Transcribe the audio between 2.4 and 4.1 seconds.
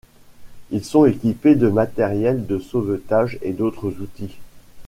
de sauvetage et d'autres